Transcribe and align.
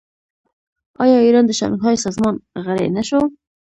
آیا 1.03 1.17
ایران 1.25 1.45
د 1.47 1.51
شانګهای 1.59 1.95
سازمان 2.05 2.35
غړی 2.65 2.87
نه 2.97 3.03
شو؟ 3.07 3.21